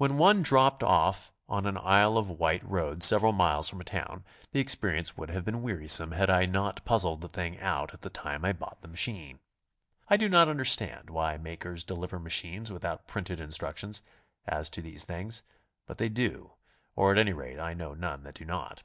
Wh 0.00 0.04
en 0.04 0.16
one 0.16 0.42
dropped 0.44 0.84
off 0.84 1.32
on 1.48 1.66
an 1.66 1.76
Isle 1.76 2.16
of 2.18 2.30
Wight 2.30 2.62
road 2.64 3.02
several 3.02 3.32
miles 3.32 3.68
from 3.68 3.80
a 3.80 3.84
town, 3.84 4.24
the 4.52 4.60
experience 4.60 5.16
would 5.16 5.28
have 5.30 5.44
been 5.44 5.60
wearisome 5.60 6.12
had 6.12 6.30
I 6.30 6.46
not 6.46 6.84
puzzled 6.84 7.20
the 7.20 7.26
thing 7.26 7.58
out 7.58 7.92
at 7.92 8.02
the 8.02 8.08
time 8.08 8.44
I 8.44 8.52
bought 8.52 8.80
the 8.82 8.86
machine. 8.86 9.40
I 10.08 10.18
do 10.18 10.28
not 10.28 10.46
understand 10.48 11.10
why 11.10 11.36
mak 11.36 11.66
ers 11.66 11.82
deliver 11.82 12.20
machines 12.20 12.70
without 12.70 13.08
printed 13.08 13.40
instructions 13.40 14.02
as 14.46 14.70
to 14.70 14.82
these 14.82 15.02
things, 15.02 15.42
but 15.84 15.98
they 15.98 16.10
do, 16.10 16.52
or 16.94 17.10
at 17.10 17.18
any 17.18 17.32
rate 17.32 17.58
I 17.58 17.74
know 17.74 17.92
none 17.92 18.22
that 18.22 18.34
do 18.36 18.44
not. 18.44 18.84